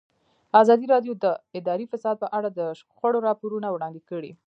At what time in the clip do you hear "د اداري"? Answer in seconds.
1.23-1.85